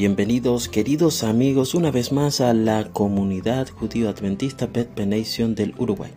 Bienvenidos 0.00 0.70
queridos 0.70 1.22
amigos 1.24 1.74
una 1.74 1.90
vez 1.90 2.10
más 2.10 2.40
a 2.40 2.54
la 2.54 2.90
comunidad 2.90 3.68
judío 3.68 4.08
adventista 4.08 4.68
Pet 4.68 4.98
Nation 4.98 5.54
del 5.54 5.74
Uruguay. 5.76 6.10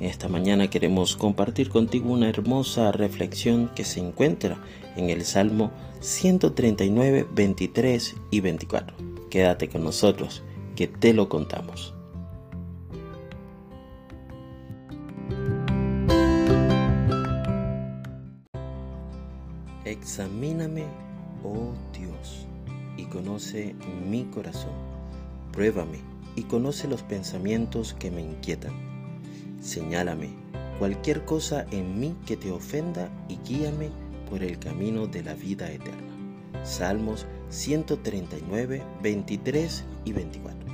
Esta 0.00 0.28
mañana 0.28 0.68
queremos 0.68 1.16
compartir 1.16 1.70
contigo 1.70 2.12
una 2.12 2.28
hermosa 2.28 2.92
reflexión 2.92 3.70
que 3.74 3.84
se 3.84 4.00
encuentra 4.00 4.62
en 4.96 5.08
el 5.08 5.24
Salmo 5.24 5.70
139, 6.00 7.26
23 7.34 8.16
y 8.30 8.40
24. 8.40 8.94
Quédate 9.30 9.70
con 9.70 9.82
nosotros, 9.82 10.42
que 10.76 10.86
te 10.86 11.14
lo 11.14 11.30
contamos. 11.30 11.94
Examíname, 19.86 20.84
oh 21.42 21.72
Dios, 21.98 22.46
y 22.96 23.04
conoce 23.04 23.74
mi 24.08 24.24
corazón. 24.24 24.72
Pruébame 25.52 25.98
y 26.36 26.42
conoce 26.42 26.88
los 26.88 27.02
pensamientos 27.02 27.94
que 27.94 28.10
me 28.10 28.22
inquietan 28.22 28.92
Señálame 29.62 30.30
cualquier 30.80 31.24
cosa 31.24 31.64
en 31.70 32.00
mí 32.00 32.16
que 32.26 32.36
te 32.36 32.50
ofenda 32.50 33.08
y 33.28 33.38
guíame 33.46 33.90
por 34.28 34.42
el 34.42 34.58
camino 34.58 35.06
de 35.06 35.22
la 35.22 35.34
vida 35.34 35.70
eterna. 35.70 36.12
Salmos 36.64 37.26
139, 37.50 38.82
23 39.02 39.84
y 40.04 40.12
24. 40.12 40.71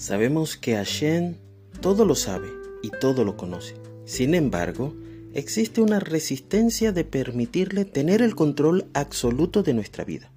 Sabemos 0.00 0.56
que 0.56 0.76
Hashem 0.76 1.34
todo 1.82 2.06
lo 2.06 2.14
sabe 2.14 2.48
y 2.82 2.88
todo 2.88 3.22
lo 3.22 3.36
conoce. 3.36 3.74
Sin 4.06 4.34
embargo, 4.34 4.94
existe 5.34 5.82
una 5.82 6.00
resistencia 6.00 6.90
de 6.92 7.04
permitirle 7.04 7.84
tener 7.84 8.22
el 8.22 8.34
control 8.34 8.86
absoluto 8.94 9.62
de 9.62 9.74
nuestra 9.74 10.04
vida. 10.04 10.32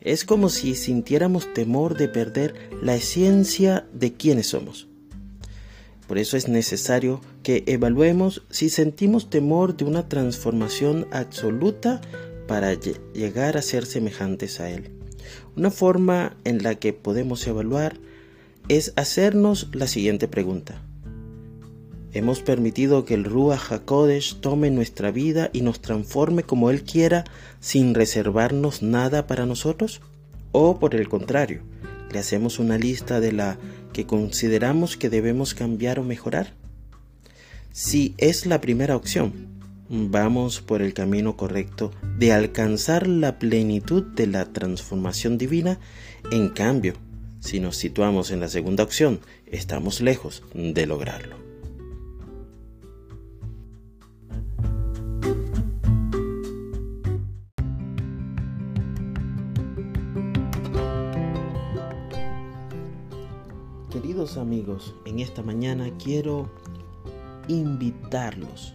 Es 0.00 0.24
como 0.24 0.48
si 0.48 0.74
sintiéramos 0.74 1.54
temor 1.54 1.96
de 1.96 2.08
perder 2.08 2.56
la 2.82 2.96
esencia 2.96 3.86
de 3.92 4.14
quienes 4.14 4.48
somos. 4.48 4.88
Por 6.08 6.18
eso 6.18 6.36
es 6.36 6.48
necesario 6.48 7.20
que 7.44 7.62
evaluemos 7.68 8.42
si 8.50 8.68
sentimos 8.68 9.30
temor 9.30 9.76
de 9.76 9.84
una 9.84 10.08
transformación 10.08 11.06
absoluta 11.12 12.00
para 12.48 12.74
llegar 12.74 13.58
a 13.58 13.62
ser 13.62 13.86
semejantes 13.86 14.58
a 14.58 14.68
Él. 14.70 14.90
Una 15.56 15.70
forma 15.70 16.36
en 16.42 16.64
la 16.64 16.74
que 16.74 16.92
podemos 16.92 17.46
evaluar 17.46 18.00
es 18.68 18.92
hacernos 18.96 19.68
la 19.72 19.86
siguiente 19.86 20.28
pregunta. 20.28 20.82
Hemos 22.12 22.40
permitido 22.40 23.04
que 23.04 23.14
el 23.14 23.24
Ruach 23.24 23.70
HaKodesh 23.70 24.40
tome 24.40 24.70
nuestra 24.70 25.10
vida 25.10 25.50
y 25.52 25.60
nos 25.60 25.80
transforme 25.80 26.42
como 26.42 26.70
Él 26.70 26.82
quiera 26.82 27.24
sin 27.60 27.94
reservarnos 27.94 28.82
nada 28.82 29.26
para 29.26 29.46
nosotros? 29.46 30.00
¿O 30.52 30.78
por 30.78 30.94
el 30.94 31.08
contrario, 31.08 31.62
le 32.10 32.18
hacemos 32.18 32.58
una 32.58 32.78
lista 32.78 33.20
de 33.20 33.32
la 33.32 33.58
que 33.92 34.06
consideramos 34.06 34.96
que 34.96 35.10
debemos 35.10 35.54
cambiar 35.54 35.98
o 35.98 36.04
mejorar? 36.04 36.54
Si 37.72 38.14
es 38.16 38.46
la 38.46 38.60
primera 38.60 38.96
opción, 38.96 39.32
vamos 39.90 40.60
por 40.60 40.80
el 40.80 40.94
camino 40.94 41.36
correcto 41.36 41.92
de 42.18 42.32
alcanzar 42.32 43.06
la 43.06 43.38
plenitud 43.38 44.02
de 44.02 44.26
la 44.26 44.46
transformación 44.46 45.36
divina. 45.36 45.78
En 46.30 46.48
cambio, 46.48 46.94
si 47.40 47.60
nos 47.60 47.76
situamos 47.76 48.30
en 48.30 48.40
la 48.40 48.48
segunda 48.48 48.84
opción, 48.84 49.20
estamos 49.46 50.00
lejos 50.00 50.42
de 50.54 50.86
lograrlo. 50.86 51.36
Queridos 63.90 64.36
amigos, 64.36 64.94
en 65.06 65.20
esta 65.20 65.42
mañana 65.42 65.90
quiero 66.02 66.50
invitarlos 67.48 68.74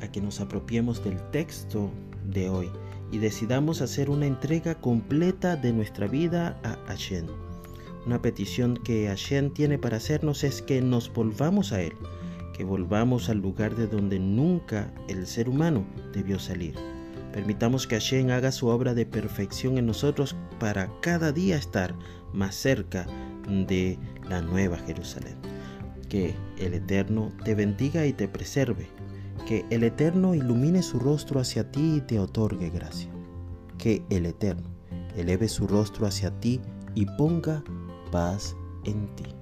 a 0.00 0.10
que 0.10 0.20
nos 0.20 0.40
apropiemos 0.40 1.02
del 1.04 1.18
texto 1.30 1.90
de 2.24 2.48
hoy 2.48 2.70
y 3.10 3.18
decidamos 3.18 3.82
hacer 3.82 4.08
una 4.08 4.26
entrega 4.26 4.74
completa 4.76 5.56
de 5.56 5.72
nuestra 5.72 6.06
vida 6.06 6.58
a 6.62 6.76
Hashem. 6.86 7.26
Una 8.04 8.20
petición 8.20 8.76
que 8.76 9.06
Hashem 9.06 9.50
tiene 9.50 9.78
para 9.78 9.98
hacernos 9.98 10.42
es 10.42 10.60
que 10.60 10.82
nos 10.82 11.12
volvamos 11.12 11.72
a 11.72 11.82
Él, 11.82 11.92
que 12.52 12.64
volvamos 12.64 13.28
al 13.28 13.38
lugar 13.38 13.76
de 13.76 13.86
donde 13.86 14.18
nunca 14.18 14.92
el 15.08 15.26
ser 15.26 15.48
humano 15.48 15.84
debió 16.12 16.40
salir. 16.40 16.74
Permitamos 17.32 17.86
que 17.86 17.94
Hashem 17.94 18.30
haga 18.30 18.50
su 18.50 18.66
obra 18.66 18.92
de 18.92 19.06
perfección 19.06 19.78
en 19.78 19.86
nosotros 19.86 20.36
para 20.58 20.90
cada 21.00 21.32
día 21.32 21.56
estar 21.56 21.94
más 22.32 22.56
cerca 22.56 23.06
de 23.48 23.98
la 24.28 24.42
nueva 24.42 24.78
Jerusalén. 24.78 25.36
Que 26.08 26.34
el 26.58 26.74
Eterno 26.74 27.32
te 27.44 27.54
bendiga 27.54 28.04
y 28.04 28.12
te 28.12 28.28
preserve. 28.28 28.88
Que 29.46 29.64
el 29.70 29.84
Eterno 29.84 30.34
ilumine 30.34 30.82
su 30.82 30.98
rostro 30.98 31.40
hacia 31.40 31.70
ti 31.70 31.94
y 31.96 32.00
te 32.00 32.18
otorgue 32.18 32.68
gracia. 32.68 33.10
Que 33.78 34.02
el 34.10 34.26
Eterno 34.26 34.68
eleve 35.16 35.48
su 35.48 35.66
rostro 35.66 36.06
hacia 36.06 36.38
ti 36.40 36.60
y 36.94 37.06
ponga 37.16 37.64
paz 38.12 38.54
en 38.84 39.08
ti. 39.16 39.41